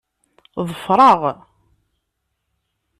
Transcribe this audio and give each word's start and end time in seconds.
Ḍfer-aɣ. 0.67 1.21